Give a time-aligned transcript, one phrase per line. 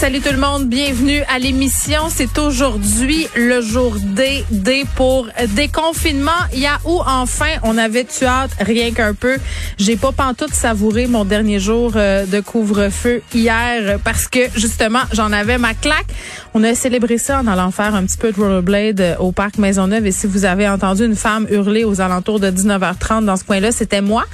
[0.00, 2.08] Salut tout le monde, bienvenue à l'émission.
[2.08, 6.30] C'est aujourd'hui le jour D, D pour déconfinement.
[6.54, 9.36] Yahoo, enfin, on avait tu hâte rien qu'un peu.
[9.76, 15.32] J'ai pas pantoute savouré mon dernier jour euh, de couvre-feu hier parce que justement, j'en
[15.32, 16.08] avais ma claque.
[16.54, 19.58] On a célébré ça en allant faire un petit peu de rollerblade euh, au parc
[19.58, 23.44] Maisonneuve et si vous avez entendu une femme hurler aux alentours de 19h30 dans ce
[23.44, 24.24] coin-là, c'était moi.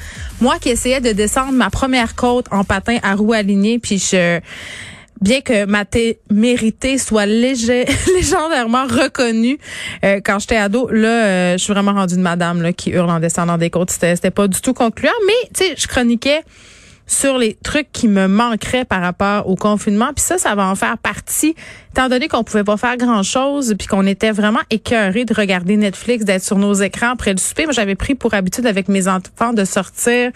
[0.41, 4.41] Moi qui essayais de descendre ma première côte en patin à roues alignées puis je
[5.21, 9.59] bien que ma témérité soit légendairement reconnue
[10.05, 13.11] euh, quand j'étais ado, là, euh, je suis vraiment rendue une madame là, qui hurle
[13.11, 13.91] en descendant des côtes.
[13.91, 16.43] C'était, c'était pas du tout concluant, mais tu sais, je chroniquais
[17.07, 20.11] sur les trucs qui me manqueraient par rapport au confinement.
[20.15, 21.55] Puis ça, ça va en faire partie,
[21.93, 26.25] étant donné qu'on pouvait pas faire grand-chose, puis qu'on était vraiment écœurés de regarder Netflix,
[26.25, 27.65] d'être sur nos écrans après le souper.
[27.65, 30.33] Moi, j'avais pris pour habitude avec mes enfants de sortir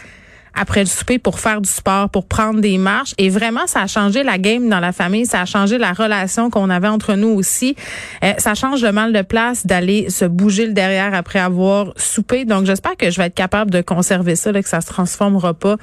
[0.55, 3.15] après le souper pour faire du sport, pour prendre des marches.
[3.19, 5.27] Et vraiment, ça a changé la game dans la famille.
[5.27, 7.77] Ça a changé la relation qu'on avait entre nous aussi.
[8.25, 12.45] Euh, ça change le mal de place d'aller se bouger le derrière après avoir soupé.
[12.45, 15.55] Donc, j'espère que je vais être capable de conserver ça, là, que ça se transformera
[15.55, 15.77] pas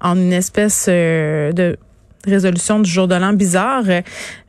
[0.00, 1.76] en une espèce euh, de
[2.26, 3.84] résolution du jour de l'an bizarre.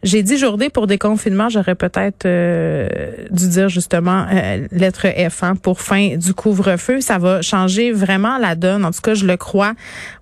[0.04, 2.88] J'ai dit journée pour déconfinement, j'aurais peut-être euh,
[3.30, 7.02] dû dire justement euh, lettre F hein, pour fin du couvre-feu.
[7.02, 8.84] Ça va changer vraiment la donne.
[8.84, 9.74] En tout cas, je le crois.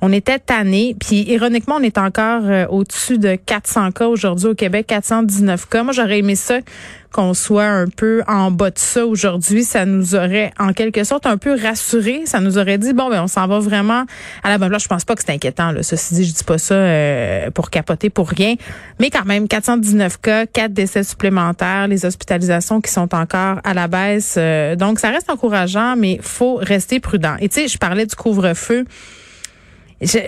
[0.01, 4.55] On était tanné, puis ironiquement, on est encore euh, au-dessus de 400 cas aujourd'hui au
[4.55, 5.83] Québec, 419 cas.
[5.83, 6.59] Moi, j'aurais aimé ça
[7.11, 11.25] qu'on soit un peu en bas de ça aujourd'hui, ça nous aurait en quelque sorte
[11.25, 12.23] un peu rassuré.
[12.25, 14.05] Ça nous aurait dit bon ben on s'en va vraiment
[14.43, 14.83] à la bonne place.
[14.83, 15.71] Je pense pas que c'est inquiétant.
[15.71, 15.83] Là.
[15.83, 16.75] Ceci dit, je dis pas ça
[17.53, 18.55] pour capoter pour rien,
[18.99, 23.87] mais quand même 419 cas, 4 décès supplémentaires, les hospitalisations qui sont encore à la
[23.87, 24.35] baisse.
[24.37, 27.35] Euh, donc, ça reste encourageant, mais faut rester prudent.
[27.39, 28.85] Et tu sais, je parlais du couvre-feu.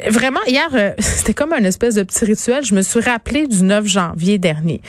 [0.10, 2.64] Vraiment, hier, euh, c'était comme un espèce de petit rituel.
[2.64, 4.82] Je me suis rappelé du 9 janvier dernier.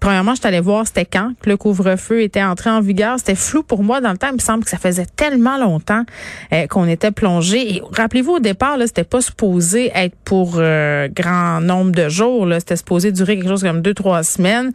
[0.00, 3.18] Premièrement, je voir c'était quand le couvre-feu était entré en vigueur.
[3.18, 4.28] C'était flou pour moi dans le temps.
[4.30, 6.04] Il me semble que ça faisait tellement longtemps
[6.52, 7.76] euh, qu'on était plongé.
[7.76, 12.46] Et rappelez-vous, au départ, là, c'était pas supposé être pour euh, grand nombre de jours.
[12.46, 12.60] Là.
[12.60, 14.72] C'était supposé durer quelque chose comme deux, trois semaines.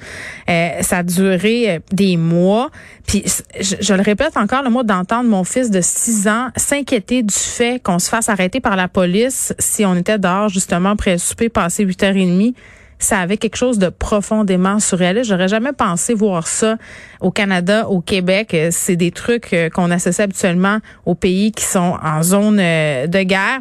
[0.47, 2.69] Euh, ça a duré des mois.
[3.07, 3.23] Puis,
[3.59, 7.81] je, le répète encore, le mot d'entendre mon fils de six ans s'inquiéter du fait
[7.81, 11.49] qu'on se fasse arrêter par la police si on était dehors, justement, après le souper,
[11.49, 12.53] passé 8h30
[12.99, 15.29] ça avait quelque chose de profondément surréaliste.
[15.29, 16.77] J'aurais jamais pensé voir ça
[17.21, 18.53] au Canada, au Québec.
[18.53, 23.07] Euh, c'est des trucs euh, qu'on associe habituellement aux pays qui sont en zone euh,
[23.07, 23.59] de guerre.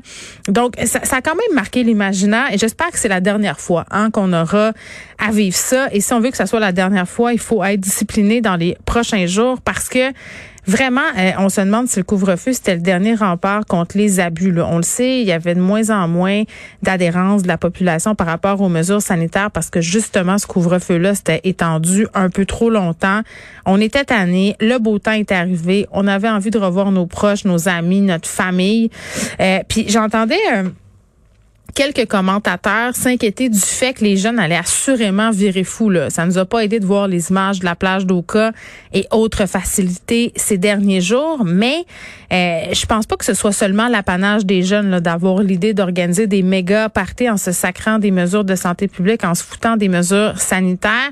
[0.49, 4.11] Donc, ça, a quand même marqué l'imaginaire et j'espère que c'est la dernière fois hein,
[4.11, 4.73] qu'on aura
[5.19, 5.89] à vivre ça.
[5.93, 8.57] Et si on veut que ça soit la dernière fois, il faut être discipliné dans
[8.57, 10.13] les prochains jours parce que
[10.67, 14.55] Vraiment, euh, on se demande si le couvre-feu, c'était le dernier rempart contre les abus.
[14.61, 16.43] On le sait, il y avait de moins en moins
[16.83, 21.41] d'adhérence de la population par rapport aux mesures sanitaires parce que justement, ce couvre-feu-là, c'était
[21.45, 23.21] étendu un peu trop longtemps.
[23.67, 27.45] On était tannés, le beau temps est arrivé, on avait envie de revoir nos proches,
[27.45, 28.91] nos amis, notre famille.
[29.41, 30.41] Euh, puis j'entendais...
[30.53, 30.65] Euh,
[31.75, 35.91] quelques commentateurs s'inquiétaient du fait que les jeunes allaient assurément virer fou.
[35.91, 36.09] Là.
[36.09, 38.53] Ça nous a pas aidé de voir les images de la plage d'Oka
[38.93, 41.85] et autres facilités ces derniers jours, mais
[42.33, 46.43] euh, je pense pas que ce soit seulement l'apanage des jeunes d'avoir l'idée d'organiser des
[46.43, 50.39] méga parties en se sacrant des mesures de santé publique, en se foutant des mesures
[50.39, 51.11] sanitaires.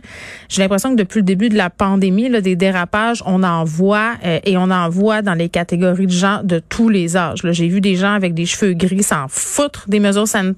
[0.48, 4.12] J'ai l'impression que depuis le début de la pandémie, là, des dérapages, on en voit
[4.24, 7.40] euh, et on en voit dans les catégories de gens de tous les âges.
[7.42, 10.51] J'ai vu des gens avec des cheveux gris s'en foutre des mesures sanitaires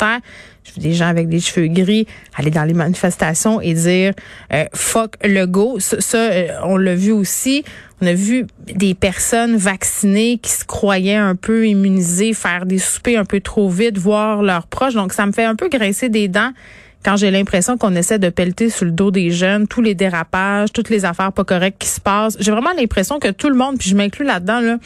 [0.65, 2.06] je vu des gens avec des cheveux gris
[2.37, 4.15] aller dans les manifestations et dire
[4.53, 5.78] euh, fuck le go.
[5.78, 7.65] Ça, euh, on l'a vu aussi.
[8.00, 13.19] On a vu des personnes vaccinées qui se croyaient un peu immunisées faire des soupers
[13.19, 14.94] un peu trop vite, voir leurs proches.
[14.94, 16.53] Donc ça me fait un peu grincer des dents
[17.04, 20.72] quand j'ai l'impression qu'on essaie de pelleter sur le dos des jeunes tous les dérapages,
[20.72, 22.36] toutes les affaires pas correctes qui se passent.
[22.41, 24.78] J'ai vraiment l'impression que tout le monde, puis je m'inclus là-dedans, là,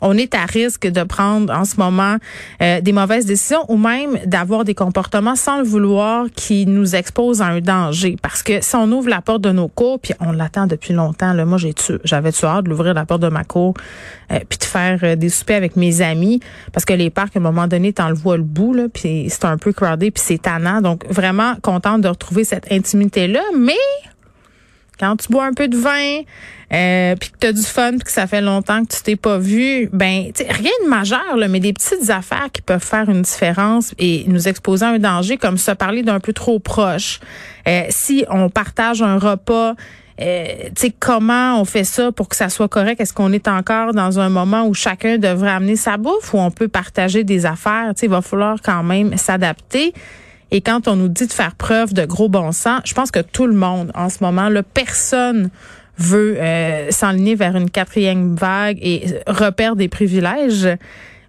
[0.00, 2.16] on est à risque de prendre en ce moment
[2.62, 7.40] euh, des mauvaises décisions ou même d'avoir des comportements sans le vouloir qui nous exposent
[7.40, 8.16] à un danger.
[8.20, 11.32] Parce que si on ouvre la porte de nos cours, puis on l'attend depuis longtemps,
[11.32, 11.74] là, moi j'ai
[12.04, 13.74] j'avais tu hâte d'ouvrir la porte de ma cour,
[14.30, 16.40] euh, puis de faire euh, des soupers avec mes amis,
[16.72, 19.28] parce que les parcs à un moment donné, t'en le vois le bout là, puis
[19.30, 20.80] c'est un peu crowded, puis c'est tannant.
[20.80, 23.74] Donc vraiment contente de retrouver cette intimité là, mais
[24.98, 26.22] quand tu bois un peu de vin,
[26.72, 29.16] euh, puis que tu as du fun, puis que ça fait longtemps que tu t'es
[29.16, 33.22] pas vu, ben rien de majeur, là, mais des petites affaires qui peuvent faire une
[33.22, 37.20] différence et nous exposer à un danger, comme se parler d'un peu trop proche.
[37.68, 39.74] Euh, si on partage un repas
[40.20, 43.00] euh, comment on fait ça pour que ça soit correct?
[43.00, 46.50] Est-ce qu'on est encore dans un moment où chacun devrait amener sa bouffe ou on
[46.50, 47.92] peut partager des affaires?
[48.00, 49.92] Il va falloir quand même s'adapter.
[50.50, 53.20] Et quand on nous dit de faire preuve de gros bon sens, je pense que
[53.20, 55.50] tout le monde en ce moment, là, personne
[55.98, 60.68] veut euh, s'enligner vers une quatrième vague et repère des privilèges.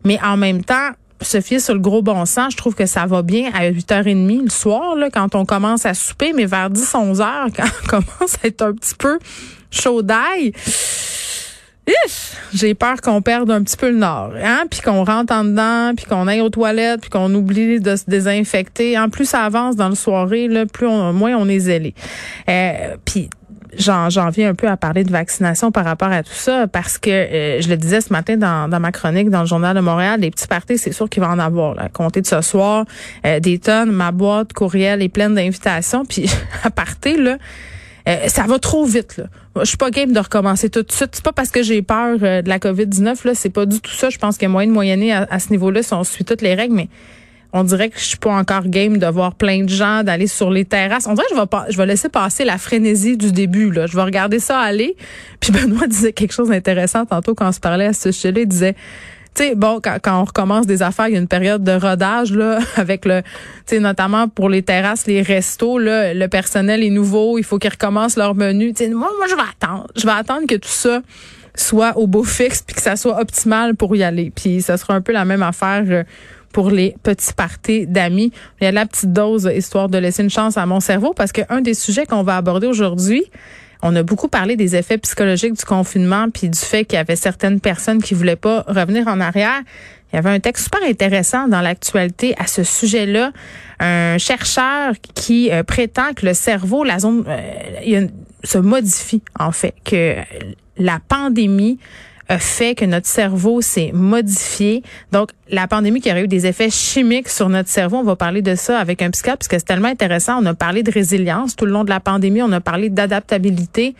[0.03, 0.91] Mais en même temps,
[1.21, 4.43] se fier sur le gros bon sens, je trouve que ça va bien à 8h30
[4.43, 7.87] le soir, là, quand on commence à souper, mais vers 10, 11 heures, quand on
[7.87, 9.19] commence à être un petit peu
[9.71, 10.53] chaud d'ail,
[12.53, 15.93] j'ai peur qu'on perde un petit peu le nord, hein, puis qu'on rentre en dedans,
[15.95, 18.97] puis qu'on aille aux toilettes, puis qu'on oublie de se désinfecter.
[18.97, 21.93] En plus ça avance dans le soirée, là, plus on, moins on est zélé.
[22.49, 23.29] Euh, puis
[23.77, 27.09] j'en, viens un peu à parler de vaccination par rapport à tout ça parce que
[27.09, 30.19] euh, je le disais ce matin dans, dans ma chronique dans le journal de Montréal,
[30.21, 31.75] les petits parties, c'est sûr qu'il va en avoir.
[31.75, 31.89] Là.
[31.89, 32.85] Compter de ce soir,
[33.25, 36.05] euh, des tonnes, ma boîte courriel est pleine d'invitations.
[36.05, 36.29] Puis
[36.63, 37.37] à partir là,
[38.07, 39.17] euh, ça va trop vite.
[39.17, 39.25] Là.
[39.59, 41.09] Je suis pas game de recommencer tout de suite.
[41.13, 43.27] C'est pas parce que j'ai peur de la COVID-19.
[43.27, 44.09] Là, c'est pas du tout ça.
[44.09, 46.75] Je pense qu'il y a à, à ce niveau-là si on suit toutes les règles,
[46.75, 46.89] mais
[47.53, 50.49] on dirait que je suis pas encore game de voir plein de gens, d'aller sur
[50.51, 51.07] les terrasses.
[51.07, 53.71] On dirait que je vais, pas, je vais laisser passer la frénésie du début.
[53.71, 53.87] Là.
[53.87, 54.95] Je vais regarder ça aller.
[55.39, 58.41] Puis Benoît disait quelque chose d'intéressant tantôt quand on se parlait à ce sujet-là.
[58.41, 58.75] Il disait,
[59.37, 62.33] tu sais, bon, quand, on recommence des affaires, il y a une période de rodage
[62.33, 63.27] là, avec le, tu
[63.67, 67.69] sais, notamment pour les terrasses, les restos, là, le personnel est nouveau, il faut qu'ils
[67.69, 68.73] recommencent leur menu.
[68.73, 69.87] Tu sais, moi, moi, je vais attendre.
[69.95, 71.01] Je vais attendre que tout ça
[71.55, 74.31] soit au beau fixe puis que ça soit optimal pour y aller.
[74.35, 76.03] Puis ça sera un peu la même affaire euh,
[76.51, 78.31] pour les petits parties d'amis.
[78.59, 81.31] Il y a la petite dose histoire de laisser une chance à mon cerveau parce
[81.31, 83.23] qu'un des sujets qu'on va aborder aujourd'hui,
[83.81, 87.15] on a beaucoup parlé des effets psychologiques du confinement puis du fait qu'il y avait
[87.15, 89.61] certaines personnes qui voulaient pas revenir en arrière.
[90.11, 93.31] Il y avait un texte super intéressant dans l'actualité à ce sujet-là.
[93.79, 98.07] Un chercheur qui euh, prétend que le cerveau, la zone, euh,
[98.43, 100.15] se modifie en fait, que
[100.77, 101.77] la pandémie
[102.37, 104.83] fait que notre cerveau s'est modifié.
[105.11, 108.41] Donc, la pandémie qui aurait eu des effets chimiques sur notre cerveau, on va parler
[108.41, 110.41] de ça avec un psychiatre parce que c'est tellement intéressant.
[110.41, 113.95] On a parlé de résilience tout le long de la pandémie, on a parlé d'adaptabilité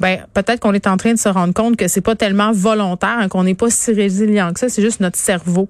[0.00, 3.16] ben peut-être qu'on est en train de se rendre compte que c'est pas tellement volontaire,
[3.20, 5.68] hein, qu'on n'est pas si résilient que ça, c'est juste notre cerveau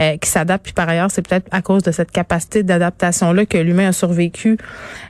[0.00, 0.64] euh, qui s'adapte.
[0.64, 3.92] Puis par ailleurs, c'est peut-être à cause de cette capacité d'adaptation là que l'humain a
[3.92, 4.58] survécu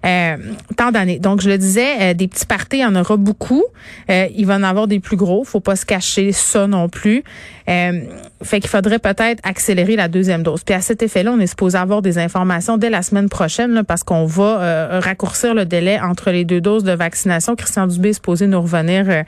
[0.04, 0.36] euh,
[0.76, 1.18] tant d'années.
[1.18, 3.64] Donc je le disais, euh, des petits parties, il y en aura beaucoup.
[4.08, 5.44] il va en avoir des plus gros.
[5.44, 7.24] Faut pas se cacher ça non plus.
[7.66, 10.64] fait qu'il faudrait peut-être accélérer la deuxième dose.
[10.64, 13.84] Puis à cet effet-là, on est supposé avoir des informations dès la semaine prochaine là,
[13.84, 17.56] parce qu'on va raccourcir le délai entre les deux doses de vaccination.
[17.56, 19.22] Christian Dubé est supposé nous revenir euh,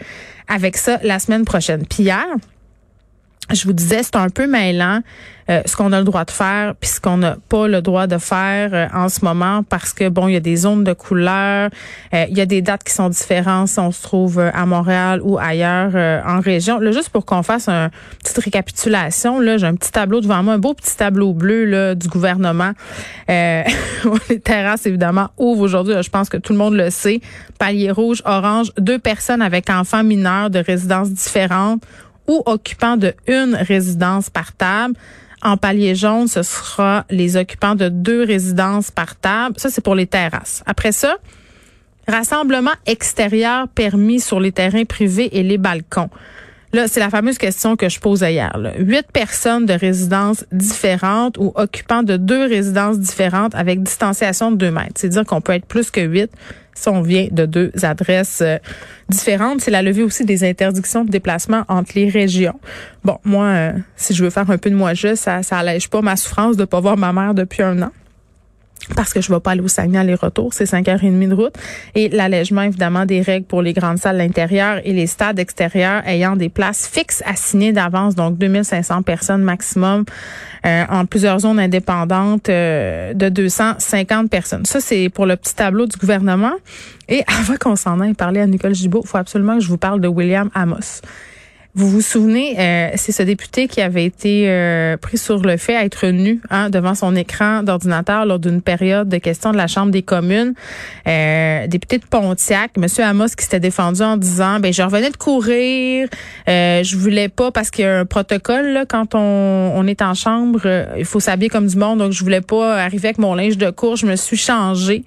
[0.48, 1.84] avec ça la semaine prochaine.
[1.86, 2.24] Puis hier,
[3.52, 5.00] je vous disais, c'est un peu mêlant
[5.48, 8.08] euh, ce qu'on a le droit de faire puis ce qu'on n'a pas le droit
[8.08, 10.92] de faire euh, en ce moment parce que bon, il y a des zones de
[10.92, 11.70] couleur,
[12.12, 15.38] il y a des dates qui sont différentes si on se trouve à Montréal ou
[15.38, 15.94] ailleurs
[16.26, 16.80] en région.
[16.80, 17.90] Là, juste pour qu'on fasse une
[18.22, 21.94] petite récapitulation, là, j'ai un petit tableau devant moi, un beau petit tableau bleu là,
[21.94, 22.72] du gouvernement.
[23.28, 25.94] les terrasses, évidemment, ouvrent aujourd'hui.
[26.02, 27.20] Je pense que tout le monde le sait.
[27.58, 31.82] Palier rouge, orange, deux personnes avec enfants mineurs de résidences différentes
[32.26, 34.94] ou occupants de une résidence par table.
[35.42, 39.54] En palier jaune, ce sera les occupants de deux résidences par table.
[39.58, 40.62] Ça, c'est pour les terrasses.
[40.66, 41.16] Après ça,
[42.08, 46.10] rassemblement extérieur permis sur les terrains privés et les balcons.
[46.72, 48.52] Là, c'est la fameuse question que je posais hier.
[48.78, 54.70] Huit personnes de résidences différentes ou occupants de deux résidences différentes avec distanciation de deux
[54.70, 54.94] mètres.
[54.96, 56.30] C'est dire qu'on peut être plus que huit
[56.76, 58.58] si on vient de deux adresses euh,
[59.08, 59.60] différentes.
[59.60, 62.58] C'est la levée aussi des interdictions de déplacement entre les régions.
[63.04, 65.88] Bon, moi, euh, si je veux faire un peu de moi juste, ça, ça allège
[65.88, 67.90] pas ma souffrance de pas voir ma mère depuis un an
[68.94, 71.54] parce que je vais pas aller au Saguenay aller-retour, c'est 5h30 de route.
[71.94, 76.36] Et l'allègement, évidemment, des règles pour les grandes salles intérieures et les stades extérieurs ayant
[76.36, 80.04] des places fixes assignées d'avance, donc 2500 personnes maximum
[80.64, 84.66] euh, en plusieurs zones indépendantes euh, de 250 personnes.
[84.66, 86.54] Ça, c'est pour le petit tableau du gouvernement.
[87.08, 90.00] Et avant qu'on s'en aille parler à Nicole Gibault, faut absolument que je vous parle
[90.00, 91.02] de William Amos.
[91.78, 95.78] Vous vous souvenez, euh, c'est ce député qui avait été euh, pris sur le fait
[95.78, 99.92] d'être nu hein, devant son écran d'ordinateur lors d'une période de questions de la Chambre
[99.92, 100.54] des communes.
[101.06, 105.18] Euh, député de Pontiac, Monsieur Amos, qui s'était défendu en disant, ben je revenais de
[105.18, 106.08] courir,
[106.48, 110.00] euh, je voulais pas parce qu'il y a un protocole là, quand on, on est
[110.00, 110.66] en chambre,
[110.96, 113.68] il faut s'habiller comme du monde, donc je voulais pas arriver avec mon linge de
[113.68, 115.04] cours, je me suis changée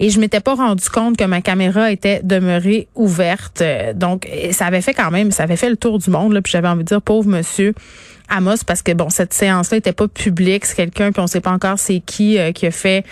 [0.00, 3.62] et je m'étais pas rendu compte que ma caméra était demeurée ouverte.
[3.94, 6.50] Donc ça avait fait quand même, ça avait fait le tour du monde là, puis
[6.50, 7.74] j'avais envie de dire pauvre monsieur
[8.30, 11.50] Amos parce que bon cette séance-là était pas publique, c'est quelqu'un puis on sait pas
[11.50, 13.04] encore c'est qui euh, qui a fait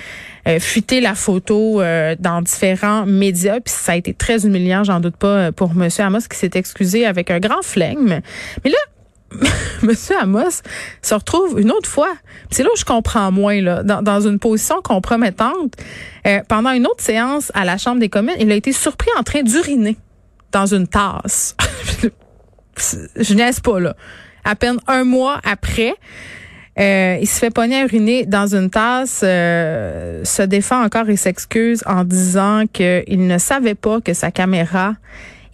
[0.46, 5.00] euh, fuiter la photo euh, dans différents médias puis ça a été très humiliant, j'en
[5.00, 8.20] doute pas pour monsieur Amos qui s'est excusé avec un grand flegme.
[8.64, 8.78] Mais là
[9.82, 10.62] Monsieur Amos
[11.02, 12.12] se retrouve une autre fois.
[12.50, 15.74] C'est là où je comprends moins là, dans, une position compromettante.
[16.48, 19.42] pendant une autre séance à la Chambre des communes, il a été surpris en train
[19.42, 19.96] d'uriner
[20.52, 21.56] dans une tasse.
[23.16, 23.94] je niaise pas là
[24.48, 25.94] à peine un mois après.
[26.78, 31.16] Euh, il se fait pogner à uriner dans une tasse, euh, se défend encore et
[31.16, 34.94] s'excuse en disant qu'il ne savait pas que sa caméra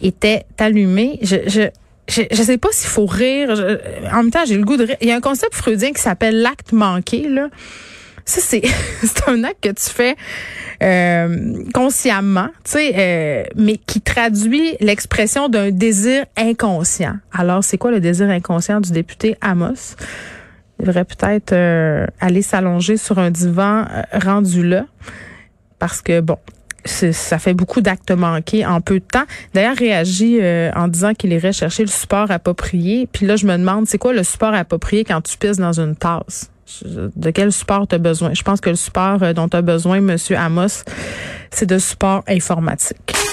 [0.01, 1.17] était allumée.
[1.23, 1.61] Je, je,
[2.07, 3.49] je, sais pas s'il faut rire.
[4.11, 4.97] en même temps, j'ai le goût de rire.
[5.01, 7.49] Il y a un concept freudien qui s'appelle l'acte manqué, là.
[8.25, 8.63] Ça, c'est,
[9.03, 10.15] c'est un acte que tu fais
[10.83, 17.15] euh, consciemment, tu sais, euh, mais qui traduit l'expression d'un désir inconscient.
[17.31, 19.95] Alors, c'est quoi le désir inconscient du député Amos?
[20.79, 24.85] Il devrait peut-être euh, aller s'allonger sur un divan rendu là,
[25.79, 26.37] parce que, bon,
[26.85, 29.25] ça fait beaucoup d'actes manqués en peu de temps.
[29.53, 30.39] D'ailleurs, réagit
[30.75, 33.07] en disant qu'il irait chercher le support approprié.
[33.11, 35.95] Puis là, je me demande, c'est quoi le support approprié quand tu pisses dans une
[35.95, 36.49] tasse?
[36.83, 38.33] de quel support tu as besoin?
[38.33, 40.83] Je pense que le support euh, dont tu as besoin, Monsieur Amos,
[41.51, 43.25] c'est de support informatique.